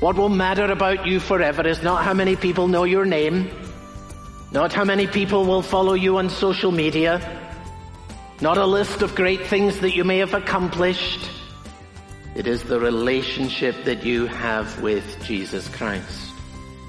[0.00, 3.50] What will matter about you forever is not how many people know your name,
[4.50, 7.20] not how many people will follow you on social media,
[8.40, 11.28] not a list of great things that you may have accomplished.
[12.34, 16.32] It is the relationship that you have with Jesus Christ.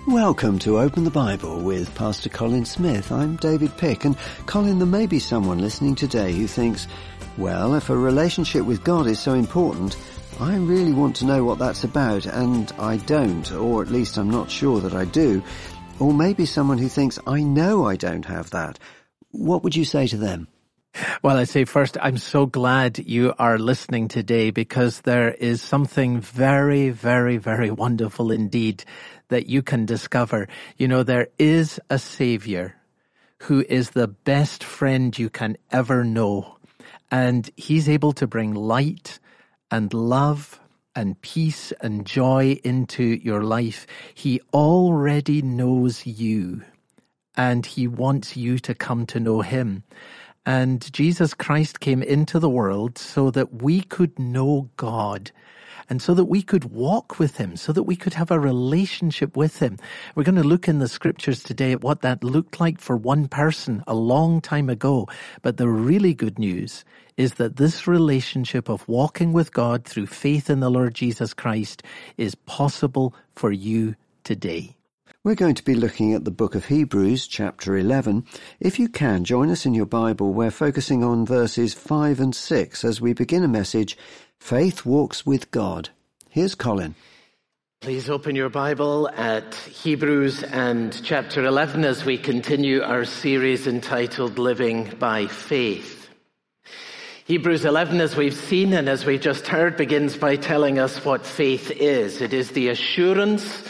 [0.07, 3.11] Welcome to Open the Bible with Pastor Colin Smith.
[3.11, 4.15] I'm David Pick and
[4.45, 6.87] Colin, there may be someone listening today who thinks,
[7.37, 9.97] well, if a relationship with God is so important,
[10.39, 14.29] I really want to know what that's about and I don't, or at least I'm
[14.29, 15.43] not sure that I do.
[15.99, 18.79] Or maybe someone who thinks, I know I don't have that.
[19.31, 20.47] What would you say to them?
[21.21, 26.19] Well, I'd say first, I'm so glad you are listening today because there is something
[26.19, 28.83] very, very, very wonderful indeed
[29.29, 30.47] that you can discover.
[30.77, 32.75] You know, there is a savior
[33.39, 36.57] who is the best friend you can ever know.
[37.09, 39.19] And he's able to bring light
[39.71, 40.59] and love
[40.95, 43.87] and peace and joy into your life.
[44.13, 46.63] He already knows you
[47.37, 49.83] and he wants you to come to know him.
[50.45, 55.31] And Jesus Christ came into the world so that we could know God
[55.89, 59.37] and so that we could walk with him, so that we could have a relationship
[59.37, 59.77] with him.
[60.15, 63.27] We're going to look in the scriptures today at what that looked like for one
[63.27, 65.07] person a long time ago.
[65.41, 66.85] But the really good news
[67.17, 71.83] is that this relationship of walking with God through faith in the Lord Jesus Christ
[72.17, 74.75] is possible for you today.
[75.23, 78.25] We're going to be looking at the book of Hebrews, chapter 11.
[78.59, 80.33] If you can, join us in your Bible.
[80.33, 83.95] We're focusing on verses 5 and 6 as we begin a message,
[84.39, 85.89] Faith Walks with God.
[86.27, 86.95] Here's Colin.
[87.81, 94.39] Please open your Bible at Hebrews and chapter 11 as we continue our series entitled
[94.39, 96.09] Living by Faith.
[97.25, 101.27] Hebrews 11, as we've seen and as we've just heard, begins by telling us what
[101.27, 102.21] faith is.
[102.21, 103.63] It is the assurance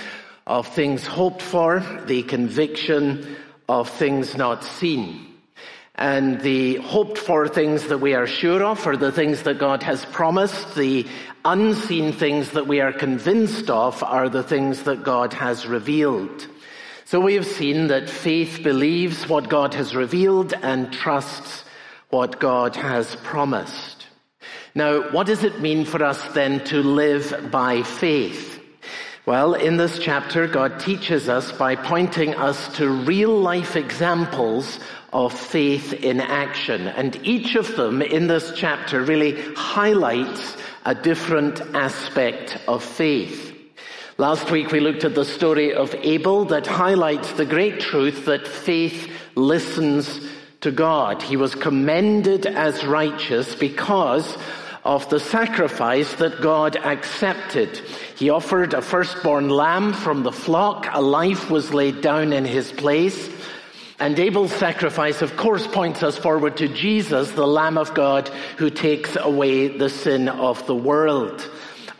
[0.46, 3.36] of things hoped for, the conviction
[3.70, 5.28] of things not seen.
[5.96, 9.84] And the hoped for things that we are sure of are the things that God
[9.84, 10.76] has promised.
[10.76, 11.06] The
[11.46, 16.48] unseen things that we are convinced of are the things that God has revealed.
[17.06, 21.66] So we have seen that faith believes what God has revealed and trusts
[22.10, 24.08] what God has promised.
[24.74, 28.51] Now, what does it mean for us then to live by faith?
[29.24, 34.80] Well, in this chapter, God teaches us by pointing us to real life examples
[35.14, 36.88] of faith in action.
[36.88, 43.56] And each of them in this chapter really highlights a different aspect of faith.
[44.18, 48.48] Last week we looked at the story of Abel that highlights the great truth that
[48.48, 50.20] faith listens
[50.62, 51.22] to God.
[51.22, 54.36] He was commended as righteous because
[54.84, 57.78] of the sacrifice that God accepted.
[58.18, 60.88] He offered a firstborn lamb from the flock.
[60.92, 63.30] A life was laid down in his place.
[64.00, 68.72] And Abel's sacrifice, of course, points us forward to Jesus, the Lamb of God, who
[68.72, 71.48] takes away the sin of the world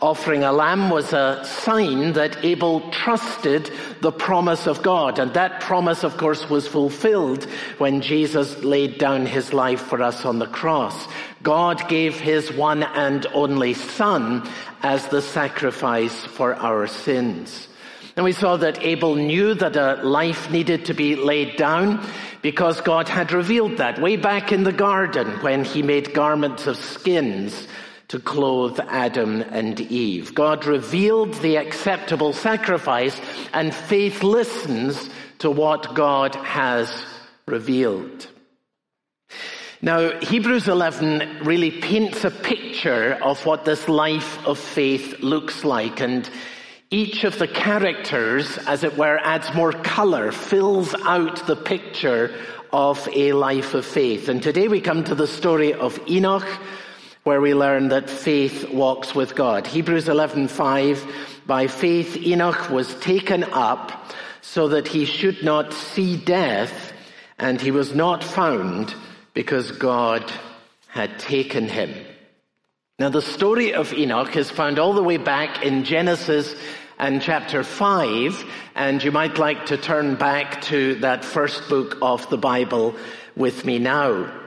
[0.02, 3.70] offering a lamb was a sign that Abel trusted
[4.00, 5.20] the promise of God.
[5.20, 7.44] And that promise, of course, was fulfilled
[7.78, 11.06] when Jesus laid down his life for us on the cross.
[11.44, 14.46] God gave his one and only son
[14.82, 17.68] as the sacrifice for our sins.
[18.16, 22.04] And we saw that Abel knew that a life needed to be laid down
[22.42, 26.76] because God had revealed that way back in the garden when he made garments of
[26.76, 27.68] skins
[28.12, 30.34] to clothe Adam and Eve.
[30.34, 33.18] God revealed the acceptable sacrifice
[33.54, 35.08] and faith listens
[35.38, 37.06] to what God has
[37.46, 38.26] revealed.
[39.80, 46.02] Now, Hebrews 11 really paints a picture of what this life of faith looks like
[46.02, 46.28] and
[46.90, 52.30] each of the characters, as it were, adds more color, fills out the picture
[52.74, 54.28] of a life of faith.
[54.28, 56.46] And today we come to the story of Enoch,
[57.24, 59.66] where we learn that faith walks with God.
[59.66, 61.06] Hebrews 11:5
[61.46, 66.92] by faith Enoch was taken up so that he should not see death
[67.38, 68.94] and he was not found
[69.34, 70.32] because God
[70.88, 71.94] had taken him.
[72.98, 76.54] Now the story of Enoch is found all the way back in Genesis
[76.98, 78.44] and chapter 5
[78.74, 82.96] and you might like to turn back to that first book of the Bible
[83.36, 84.41] with me now.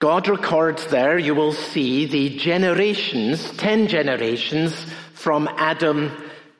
[0.00, 4.72] God records there, you will see the generations, ten generations
[5.14, 6.12] from Adam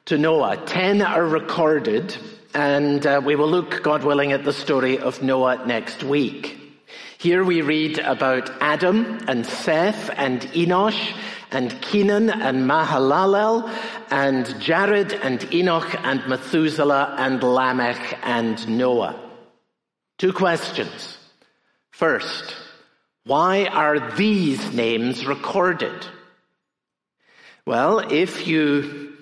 [0.07, 0.57] to Noah.
[0.67, 2.17] Ten are recorded,
[2.53, 6.59] and uh, we will look, God willing, at the story of Noah next week.
[7.19, 11.17] Here we read about Adam and Seth and Enosh
[11.53, 13.73] and Kenan and Mahalalel
[14.11, 19.15] and Jared and Enoch and Methuselah and Lamech and Noah.
[20.19, 21.19] Two questions.
[21.93, 22.57] First,
[23.29, 26.07] why are these names recorded?
[27.67, 29.19] Well, if you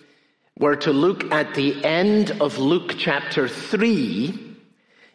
[0.56, 4.56] were to look at the end of Luke chapter 3,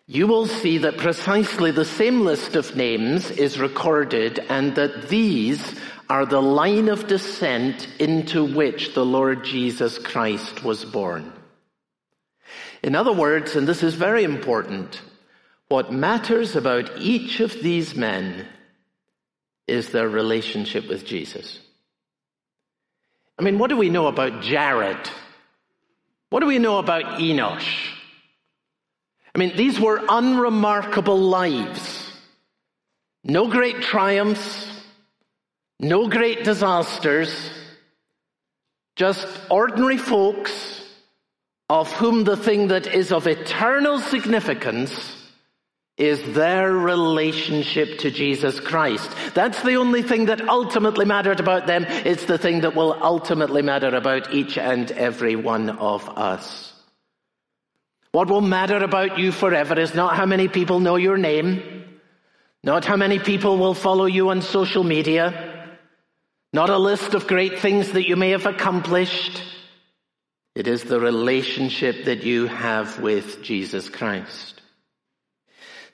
[0.07, 5.79] you will see that precisely the same list of names is recorded and that these
[6.09, 11.31] are the line of descent into which the Lord Jesus Christ was born.
[12.83, 15.01] In other words, and this is very important,
[15.69, 18.47] what matters about each of these men
[19.67, 21.59] is their relationship with Jesus.
[23.37, 25.09] I mean, what do we know about Jared?
[26.29, 27.89] What do we know about Enosh?
[29.33, 32.11] I mean, these were unremarkable lives.
[33.23, 34.67] No great triumphs,
[35.79, 37.51] no great disasters,
[38.95, 40.85] just ordinary folks
[41.69, 45.20] of whom the thing that is of eternal significance
[45.97, 49.09] is their relationship to Jesus Christ.
[49.33, 51.85] That's the only thing that ultimately mattered about them.
[51.87, 56.73] It's the thing that will ultimately matter about each and every one of us.
[58.11, 61.83] What will matter about you forever is not how many people know your name,
[62.63, 65.77] not how many people will follow you on social media,
[66.53, 69.41] not a list of great things that you may have accomplished.
[70.55, 74.60] It is the relationship that you have with Jesus Christ.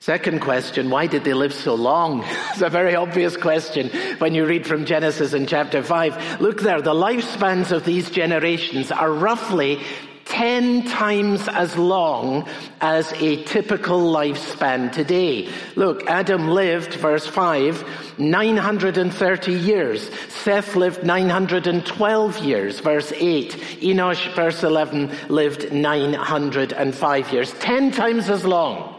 [0.00, 2.22] Second question, why did they live so long?
[2.50, 6.40] it's a very obvious question when you read from Genesis in chapter 5.
[6.40, 9.80] Look there, the lifespans of these generations are roughly
[10.26, 12.46] 10 times as long
[12.80, 15.48] as a typical lifespan today.
[15.74, 20.10] Look, Adam lived, verse 5, 930 years.
[20.28, 23.52] Seth lived 912 years, verse 8.
[23.80, 27.52] Enosh, verse 11, lived 905 years.
[27.54, 28.94] 10 times as long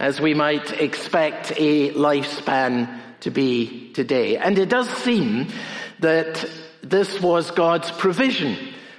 [0.00, 4.36] as we might expect a lifespan to be today.
[4.36, 5.48] And it does seem
[6.00, 6.44] that
[6.82, 8.56] this was God's provision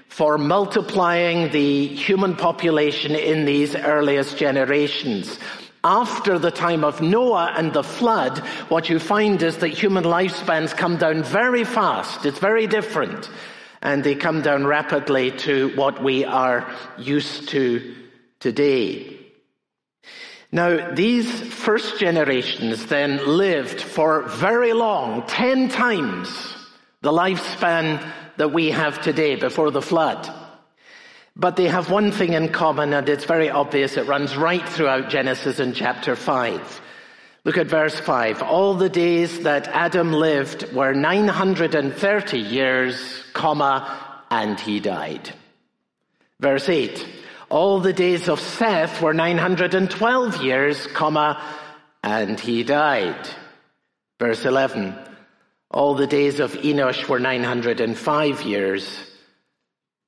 [0.07, 5.37] for multiplying the human population in these earliest generations.
[5.83, 8.39] After the time of Noah and the flood,
[8.69, 12.25] what you find is that human lifespans come down very fast.
[12.25, 13.29] It's very different.
[13.81, 17.93] And they come down rapidly to what we are used to
[18.39, 19.24] today.
[20.55, 26.29] Now, these first generations then lived for very long, ten times
[27.01, 28.01] the lifespan
[28.37, 30.31] that we have today before the flood.
[31.35, 33.97] But they have one thing in common, and it's very obvious.
[33.97, 36.81] It runs right throughout Genesis in chapter 5.
[37.43, 38.41] Look at verse 5.
[38.41, 45.33] All the days that Adam lived were 930 years, comma, and he died.
[46.39, 47.24] Verse 8.
[47.49, 51.41] All the days of Seth were 912 years, comma,
[52.03, 53.29] and he died.
[54.19, 54.95] Verse 11.
[55.69, 59.11] All the days of Enosh were 905 years,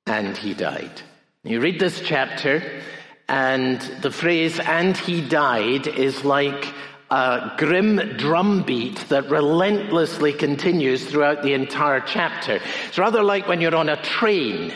[0.06, 1.02] and he died.
[1.44, 2.82] You read this chapter,
[3.28, 6.72] and the phrase, and he died, is like
[7.10, 12.60] a grim drumbeat that relentlessly continues throughout the entire chapter.
[12.88, 14.72] It's rather like when you're on a train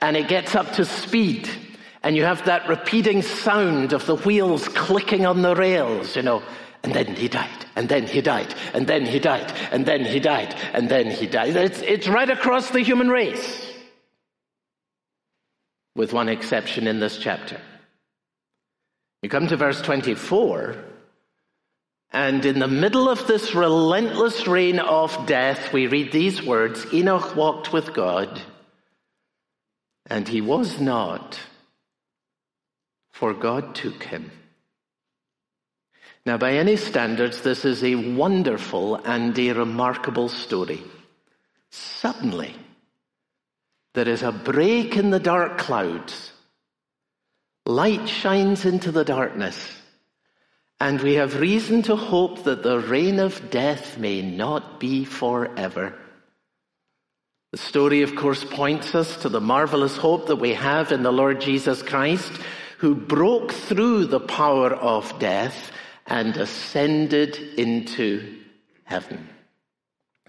[0.00, 1.48] and it gets up to speed
[2.02, 6.42] and you have that repeating sound of the wheels clicking on the rails, you know,
[6.82, 10.18] and then he died, and then he died, and then he died, and then he
[10.18, 11.54] died, and then he died.
[11.56, 13.66] It's, it's right across the human race.
[15.94, 17.60] With one exception in this chapter.
[19.22, 20.76] You come to verse 24,
[22.12, 27.36] and in the middle of this relentless reign of death, we read these words Enoch
[27.36, 28.40] walked with God,
[30.06, 31.38] and he was not,
[33.20, 34.32] for God took him.
[36.24, 40.82] Now, by any standards, this is a wonderful and a remarkable story.
[41.70, 42.54] Suddenly,
[43.92, 46.32] there is a break in the dark clouds.
[47.66, 49.58] Light shines into the darkness.
[50.80, 55.94] And we have reason to hope that the reign of death may not be forever.
[57.52, 61.12] The story, of course, points us to the marvelous hope that we have in the
[61.12, 62.32] Lord Jesus Christ,
[62.80, 65.70] who broke through the power of death
[66.06, 68.38] and ascended into
[68.84, 69.28] heaven.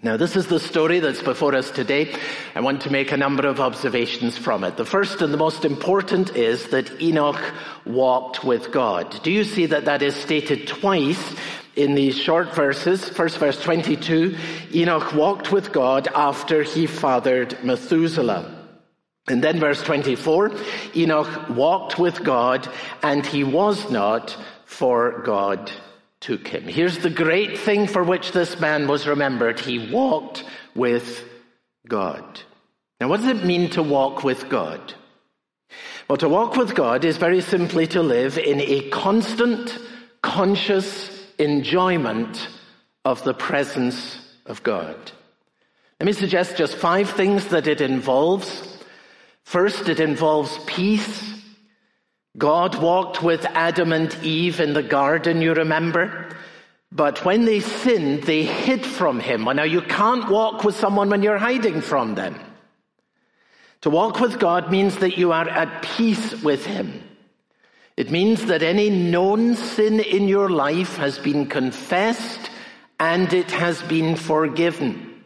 [0.02, 2.14] Now, this is the story that's before us today.
[2.54, 4.76] I want to make a number of observations from it.
[4.76, 7.40] The first and the most important is that Enoch
[7.86, 9.22] walked with God.
[9.22, 11.34] Do you see that that is stated twice
[11.74, 13.08] in these short verses?
[13.08, 14.36] First verse 22,
[14.74, 18.61] Enoch walked with God after he fathered Methuselah.
[19.28, 20.52] And then verse 24,
[20.96, 22.68] Enoch walked with God
[23.02, 25.70] and he was not for God
[26.22, 26.64] took him.
[26.64, 29.60] Here's the great thing for which this man was remembered.
[29.60, 31.28] He walked with
[31.86, 32.40] God.
[33.00, 34.94] Now, what does it mean to walk with God?
[36.08, 39.76] Well, to walk with God is very simply to live in a constant,
[40.22, 42.48] conscious enjoyment
[43.04, 44.96] of the presence of God.
[45.98, 48.71] Let me suggest just five things that it involves.
[49.52, 51.30] First, it involves peace.
[52.38, 56.34] God walked with Adam and Eve in the garden, you remember?
[56.90, 59.44] But when they sinned, they hid from him.
[59.44, 62.40] Well, now you can't walk with someone when you're hiding from them.
[63.82, 67.06] To walk with God means that you are at peace with him.
[67.98, 72.50] It means that any known sin in your life has been confessed
[72.98, 75.22] and it has been forgiven.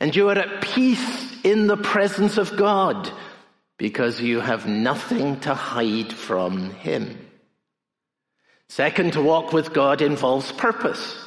[0.00, 3.08] And you are at peace in the presence of God
[3.78, 7.18] because you have nothing to hide from Him.
[8.68, 11.25] Second, to walk with God involves purpose.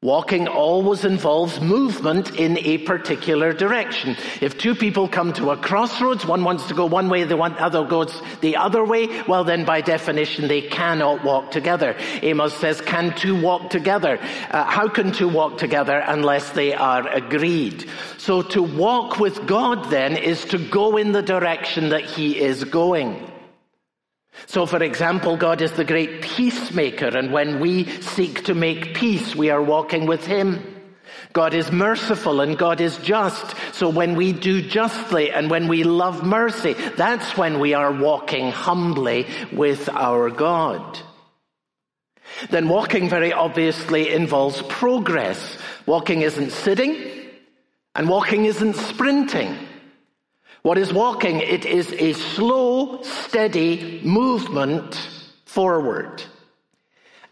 [0.00, 4.16] Walking always involves movement in a particular direction.
[4.40, 7.84] If two people come to a crossroads, one wants to go one way, the other
[7.84, 11.96] goes the other way, well then by definition they cannot walk together.
[12.22, 14.20] Amos says, can two walk together?
[14.50, 17.90] Uh, how can two walk together unless they are agreed?
[18.18, 22.62] So to walk with God then is to go in the direction that He is
[22.62, 23.27] going.
[24.46, 29.36] So, for example, God is the great peacemaker, and when we seek to make peace,
[29.36, 30.76] we are walking with Him.
[31.32, 33.54] God is merciful and God is just.
[33.72, 38.50] So when we do justly and when we love mercy, that's when we are walking
[38.50, 40.98] humbly with our God.
[42.50, 45.58] Then walking very obviously involves progress.
[45.86, 46.96] Walking isn't sitting
[47.94, 49.56] and walking isn't sprinting.
[50.62, 51.40] What is walking?
[51.40, 54.94] It is a slow, steady movement
[55.44, 56.22] forward.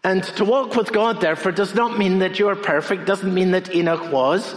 [0.04, 3.50] And to walk with God, therefore, does not mean that you are perfect, doesn't mean
[3.50, 4.54] that Enoch was.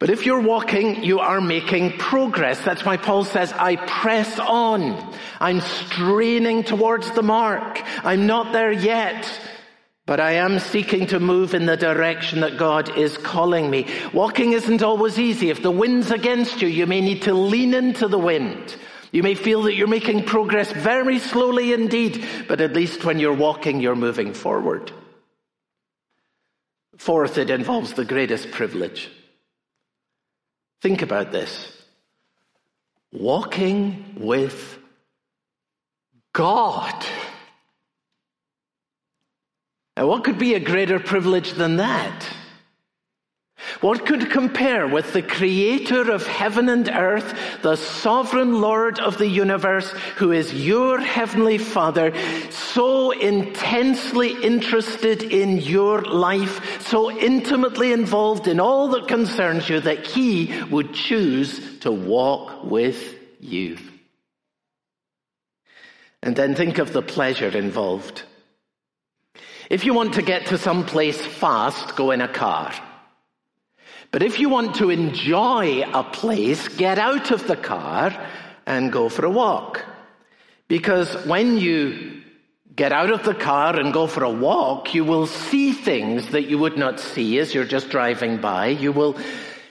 [0.00, 2.60] But if you're walking, you are making progress.
[2.60, 5.14] That's why Paul says, I press on.
[5.40, 7.80] I'm straining towards the mark.
[8.04, 9.40] I'm not there yet.
[10.06, 13.86] But I am seeking to move in the direction that God is calling me.
[14.12, 15.48] Walking isn't always easy.
[15.48, 18.76] If the wind's against you, you may need to lean into the wind.
[19.12, 23.32] You may feel that you're making progress very slowly indeed, but at least when you're
[23.32, 24.92] walking, you're moving forward.
[26.98, 29.10] Fourth, it involves the greatest privilege.
[30.82, 31.72] Think about this.
[33.10, 34.78] Walking with
[36.32, 37.06] God.
[39.96, 42.28] Now, what could be a greater privilege than that?
[43.80, 49.26] What could compare with the creator of heaven and earth, the sovereign Lord of the
[49.26, 52.12] universe, who is your heavenly father,
[52.50, 60.06] so intensely interested in your life, so intimately involved in all that concerns you that
[60.06, 63.78] he would choose to walk with you.
[66.22, 68.22] And then think of the pleasure involved.
[69.70, 72.72] If you want to get to some place fast, go in a car.
[74.10, 78.14] But if you want to enjoy a place, get out of the car
[78.66, 79.84] and go for a walk.
[80.68, 82.22] Because when you
[82.76, 86.44] get out of the car and go for a walk, you will see things that
[86.44, 88.68] you would not see as you're just driving by.
[88.68, 89.16] You will,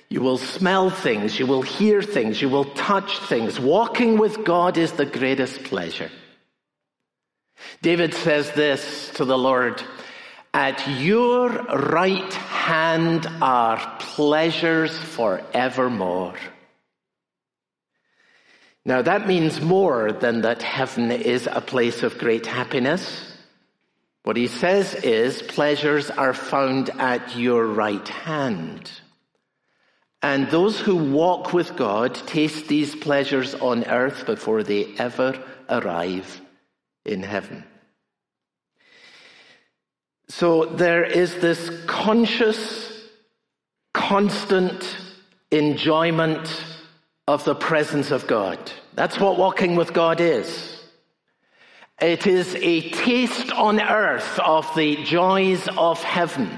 [0.10, 1.40] you will smell things.
[1.40, 2.42] You will hear things.
[2.42, 3.60] You will touch things.
[3.60, 6.12] Walking with God is the greatest pleasure.
[7.82, 9.84] David says this to the Lord,
[10.54, 16.36] at your right hand are pleasures forevermore.
[18.86, 23.36] Now that means more than that heaven is a place of great happiness.
[24.24, 28.92] What he says is pleasures are found at your right hand.
[30.22, 35.38] And those who walk with God taste these pleasures on earth before they ever
[35.70, 36.43] arrive
[37.06, 37.64] in heaven.
[40.30, 42.92] So there is this conscious,
[43.94, 44.98] constant
[45.52, 46.64] enjoyment
[47.28, 48.60] of the presence of God.
[48.96, 50.82] That's what walking with God is.
[52.02, 56.50] It is a taste on earth of the joys of heaven.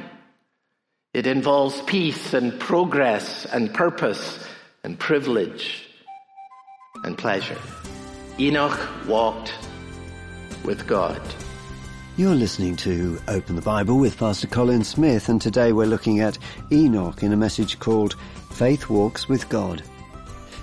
[1.13, 4.45] It involves peace and progress and purpose
[4.83, 5.87] and privilege
[7.03, 7.57] and pleasure.
[8.39, 9.53] Enoch walked
[10.65, 11.21] with God.
[12.17, 16.37] You're listening to Open the Bible with Pastor Colin Smith, and today we're looking at
[16.71, 18.15] Enoch in a message called
[18.51, 19.83] Faith Walks with God.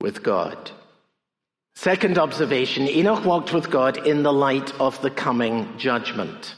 [0.00, 0.70] with God.
[1.74, 6.56] Second observation, Enoch walked with God in the light of the coming judgment.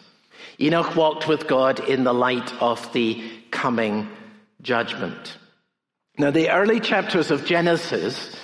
[0.59, 4.09] Enoch walked with God in the light of the coming
[4.63, 5.37] judgment.
[6.19, 8.37] Now, the early chapters of Genesis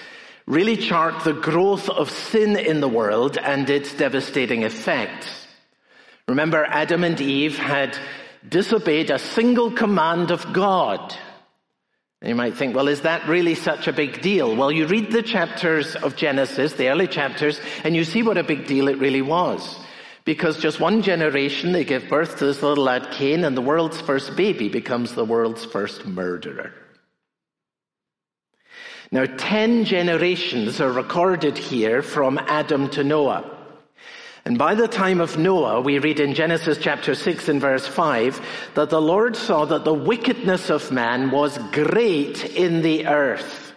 [0.46, 5.46] really chart the growth of sin in the world and its devastating effects.
[6.28, 7.98] Remember, Adam and Eve had
[8.48, 11.14] disobeyed a single command of God.
[12.22, 14.56] You might think, well, is that really such a big deal?
[14.56, 18.42] Well, you read the chapters of Genesis, the early chapters, and you see what a
[18.42, 19.78] big deal it really was.
[20.24, 24.00] Because just one generation, they give birth to this little lad Cain, and the world's
[24.00, 26.72] first baby becomes the world's first murderer.
[29.12, 33.55] Now, ten generations are recorded here from Adam to Noah.
[34.46, 38.40] And by the time of Noah, we read in Genesis chapter 6 and verse 5
[38.74, 43.74] that the Lord saw that the wickedness of man was great in the earth,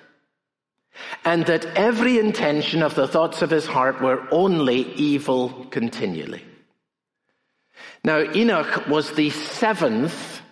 [1.26, 6.46] and that every intention of the thoughts of his heart were only evil continually.
[8.04, 10.44] Now, Enoch was the seventh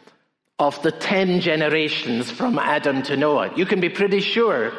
[0.58, 3.54] of the ten generations from Adam to Noah.
[3.56, 4.74] You can be pretty sure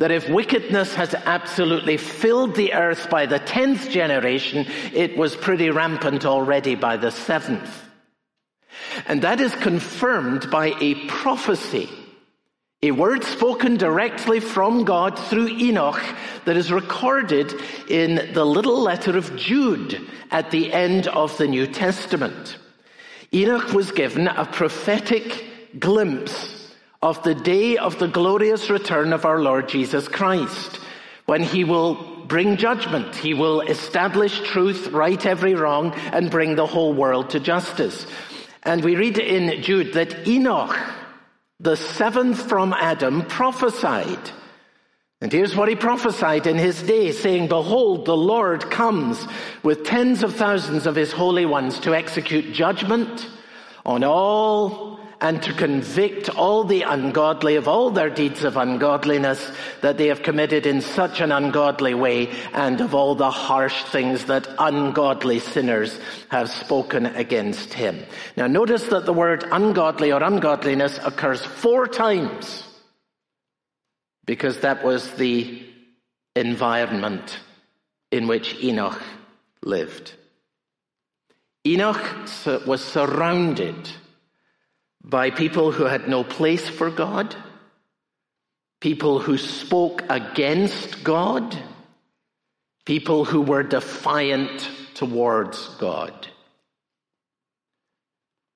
[0.00, 5.68] that if wickedness has absolutely filled the earth by the tenth generation, it was pretty
[5.68, 7.84] rampant already by the seventh.
[9.06, 11.90] And that is confirmed by a prophecy,
[12.82, 16.02] a word spoken directly from God through Enoch
[16.46, 17.52] that is recorded
[17.86, 22.56] in the little letter of Jude at the end of the New Testament.
[23.34, 25.44] Enoch was given a prophetic
[25.78, 26.59] glimpse
[27.02, 30.80] of the day of the glorious return of our Lord Jesus Christ,
[31.24, 31.94] when he will
[32.26, 33.16] bring judgment.
[33.16, 38.06] He will establish truth, right every wrong, and bring the whole world to justice.
[38.62, 40.76] And we read in Jude that Enoch,
[41.58, 44.30] the seventh from Adam, prophesied.
[45.22, 49.26] And here's what he prophesied in his day, saying, Behold, the Lord comes
[49.62, 53.26] with tens of thousands of his holy ones to execute judgment
[53.84, 59.50] on all and to convict all the ungodly of all their deeds of ungodliness
[59.82, 64.24] that they have committed in such an ungodly way and of all the harsh things
[64.26, 65.98] that ungodly sinners
[66.30, 68.02] have spoken against him.
[68.36, 72.64] Now notice that the word ungodly or ungodliness occurs four times
[74.24, 75.62] because that was the
[76.34, 77.38] environment
[78.10, 79.02] in which Enoch
[79.62, 80.14] lived.
[81.66, 82.00] Enoch
[82.66, 83.90] was surrounded
[85.02, 87.34] by people who had no place for God,
[88.80, 91.56] people who spoke against God,
[92.84, 96.28] people who were defiant towards God.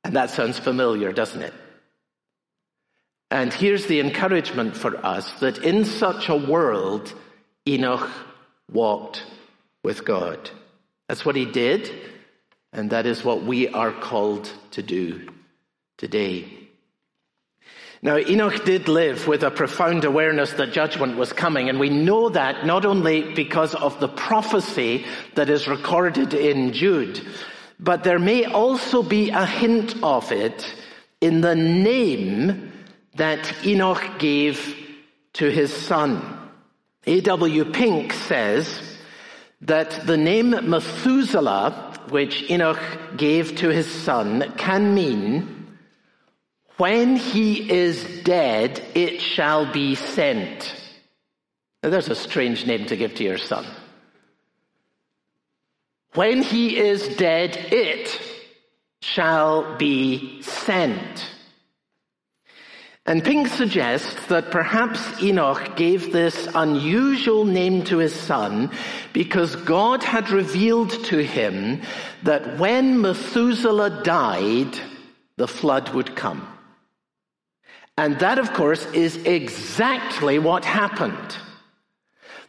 [0.03, 1.55] And that sounds familiar, doesn't it?
[3.31, 7.13] And here's the encouragement for us that in such a world,
[7.67, 8.11] Enoch
[8.71, 9.25] walked
[9.83, 10.51] with God.
[11.09, 11.91] That's what he did,
[12.73, 15.29] and that is what we are called to do
[15.97, 16.65] today.
[18.05, 22.29] Now, Enoch did live with a profound awareness that judgment was coming, and we know
[22.29, 27.27] that not only because of the prophecy that is recorded in Jude,
[27.81, 30.75] but there may also be a hint of it
[31.23, 32.73] in the name
[33.15, 34.77] that Enoch gave
[35.35, 36.51] to his son.
[37.07, 37.65] A.W.
[37.73, 38.99] Pink says
[39.63, 42.83] that the name Methuselah, which Enoch
[43.17, 45.64] gave to his son, can mean
[46.77, 50.75] when he is dead, it shall be sent.
[51.83, 53.67] Now, there's a strange name to give to your son.
[56.15, 58.21] When he is dead, it
[59.03, 61.31] shall be sent.
[63.07, 68.71] And Pink suggests that perhaps Enoch gave this unusual name to his son
[69.13, 71.83] because God had revealed to him
[72.23, 74.79] that when Methuselah died,
[75.37, 76.54] the flood would come.
[77.97, 81.37] And that, of course, is exactly what happened.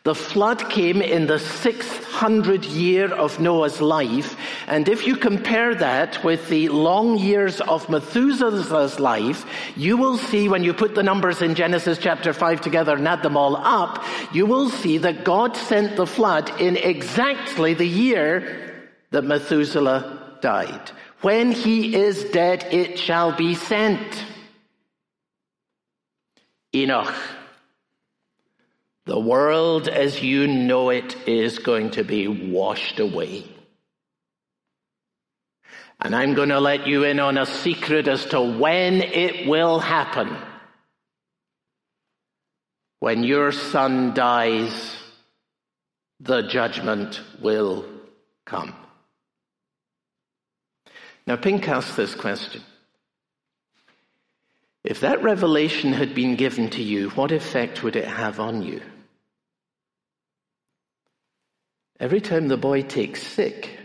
[0.05, 4.37] The flood came in the 600 year of Noah's life.
[4.67, 10.47] And if you compare that with the long years of Methuselah's life, you will see
[10.47, 14.03] when you put the numbers in Genesis chapter 5 together and add them all up,
[14.31, 20.91] you will see that God sent the flood in exactly the year that Methuselah died.
[21.21, 24.23] When he is dead, it shall be sent.
[26.75, 27.13] Enoch.
[29.05, 33.45] The world as you know it is going to be washed away.
[36.01, 39.79] And I'm going to let you in on a secret as to when it will
[39.79, 40.35] happen.
[42.99, 44.95] When your son dies,
[46.19, 47.85] the judgment will
[48.45, 48.75] come.
[51.27, 52.61] Now, Pink asked this question.
[54.85, 58.81] If that revelation had been given to you, what effect would it have on you?
[61.99, 63.79] Every time the boy takes sick,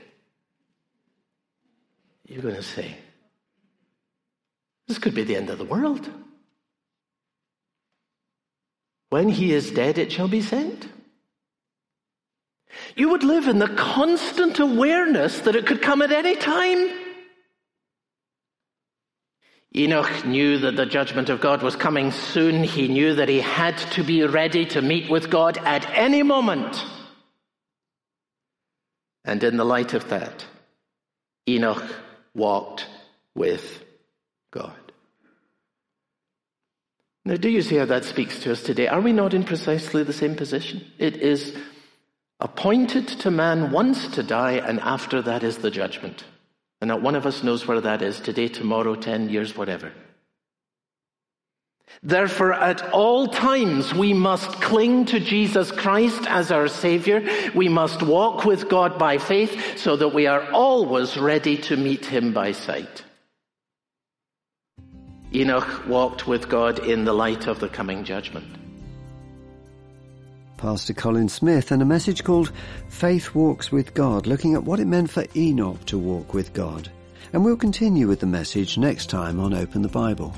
[2.26, 2.98] you're going to say,
[4.88, 6.06] This could be the end of the world.
[9.08, 10.86] When he is dead, it shall be sent.
[12.94, 16.99] You would live in the constant awareness that it could come at any time.
[19.76, 22.64] Enoch knew that the judgment of God was coming soon.
[22.64, 26.84] He knew that he had to be ready to meet with God at any moment.
[29.24, 30.44] And in the light of that,
[31.48, 31.84] Enoch
[32.34, 32.86] walked
[33.34, 33.84] with
[34.50, 34.74] God.
[37.24, 38.88] Now, do you see how that speaks to us today?
[38.88, 40.84] Are we not in precisely the same position?
[40.98, 41.54] It is
[42.40, 46.24] appointed to man once to die, and after that is the judgment.
[46.80, 49.92] And not one of us knows where that is today, tomorrow, 10 years, whatever.
[52.02, 57.22] Therefore, at all times, we must cling to Jesus Christ as our Savior.
[57.54, 62.06] We must walk with God by faith so that we are always ready to meet
[62.06, 63.04] Him by sight.
[65.34, 68.46] Enoch walked with God in the light of the coming judgment.
[70.60, 72.52] Pastor Colin Smith and a message called
[72.90, 76.90] Faith Walks with God, looking at what it meant for Enoch to walk with God.
[77.32, 80.34] And we'll continue with the message next time on Open the Bible.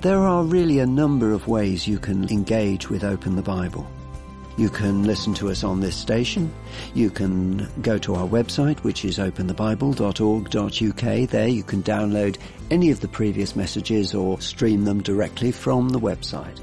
[0.00, 3.86] There are really a number of ways you can engage with Open the Bible.
[4.56, 6.50] You can listen to us on this station.
[6.94, 11.28] You can go to our website, which is openthebible.org.uk.
[11.28, 12.38] There you can download
[12.70, 16.58] any of the previous messages or stream them directly from the website.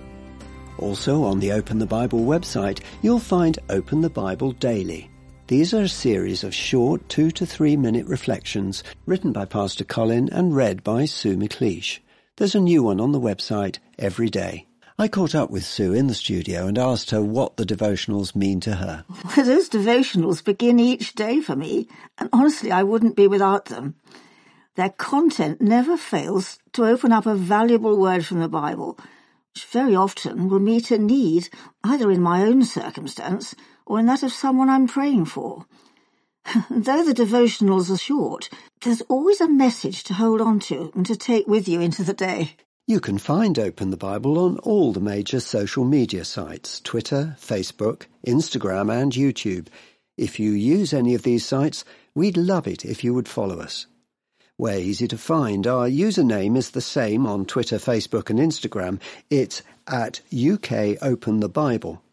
[0.79, 5.09] Also on the Open the Bible website, you'll find Open the Bible Daily.
[5.47, 10.29] These are a series of short two to three minute reflections written by Pastor Colin
[10.31, 11.99] and read by Sue McLeish.
[12.37, 14.67] There's a new one on the website every day.
[14.97, 18.59] I caught up with Sue in the studio and asked her what the devotionals mean
[18.61, 19.05] to her.
[19.35, 21.87] Well, those devotionals begin each day for me,
[22.17, 23.95] and honestly, I wouldn't be without them.
[24.75, 28.97] Their content never fails to open up a valuable word from the Bible,
[29.53, 31.49] which very often will meet a need
[31.83, 35.65] either in my own circumstance or in that of someone I'm praying for.
[36.69, 38.49] Though the devotionals are short,
[38.81, 42.13] there's always a message to hold on to and to take with you into the
[42.13, 42.55] day.
[42.88, 48.05] You can find Open the Bible on all the major social media sites Twitter, Facebook,
[48.25, 49.67] Instagram, and YouTube.
[50.17, 51.85] If you use any of these sites,
[52.15, 53.85] we'd love it if you would follow us.
[54.60, 55.65] We're easy to find.
[55.65, 59.00] Our username is the same on Twitter, Facebook, and Instagram.
[59.30, 62.04] It's at UK Open the Bible.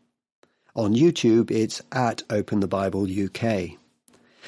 [0.77, 3.71] On YouTube, it's at Open the Bible UK.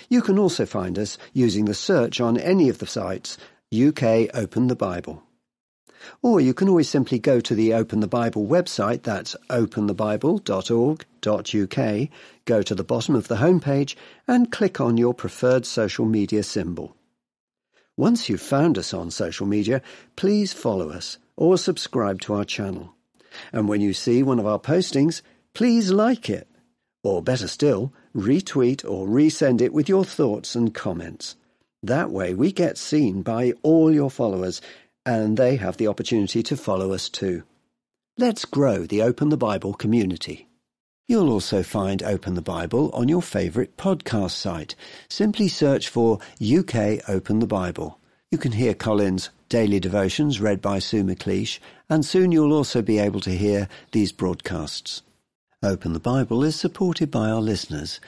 [0.08, 3.36] You can also find us using the search on any of the sites
[3.76, 5.24] UK Open the Bible.
[6.22, 12.08] Or you can always simply go to the Open the Bible website, that's openthebible.org.uk,
[12.44, 13.96] go to the bottom of the homepage
[14.28, 16.94] and click on your preferred social media symbol.
[17.98, 19.82] Once you've found us on social media,
[20.14, 22.94] please follow us or subscribe to our channel.
[23.52, 25.20] And when you see one of our postings,
[25.52, 26.46] please like it.
[27.02, 31.34] Or better still, retweet or resend it with your thoughts and comments.
[31.82, 34.60] That way we get seen by all your followers
[35.04, 37.42] and they have the opportunity to follow us too.
[38.16, 40.47] Let's grow the Open the Bible community.
[41.10, 44.74] You'll also find Open the Bible on your favourite podcast site.
[45.08, 47.98] Simply search for UK Open the Bible.
[48.30, 52.98] You can hear Colin's daily devotions read by Sue McLeish, and soon you'll also be
[52.98, 55.00] able to hear these broadcasts.
[55.62, 58.00] Open the Bible is supported by our listeners.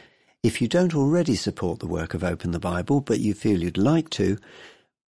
[0.42, 3.78] If you don't already support the work of Open the Bible, but you feel you'd
[3.78, 4.36] like to,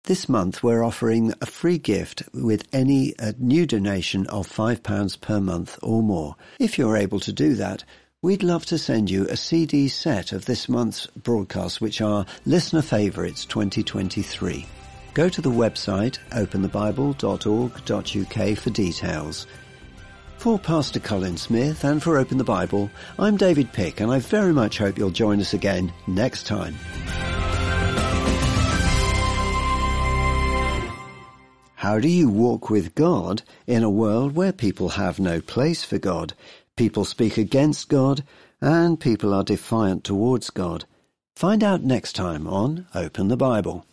[0.09, 5.39] this month we're offering a free gift with any uh, new donation of £5 per
[5.39, 6.35] month or more.
[6.59, 7.85] If you're able to do that,
[8.23, 12.81] we'd love to send you a CD set of this month's broadcasts, which are Listener
[12.81, 14.65] Favourites 2023.
[15.13, 19.47] Go to the website openthebible.org.uk for details.
[20.39, 24.55] For Pastor Colin Smith and for Open the Bible, I'm David Pick and I very
[24.55, 26.77] much hope you'll join us again next time.
[31.83, 35.97] How do you walk with God in a world where people have no place for
[35.97, 36.35] God?
[36.75, 38.25] People speak against God
[38.61, 40.87] and people are defiant towards God.
[41.37, 43.87] Find out next time on Open the Bible.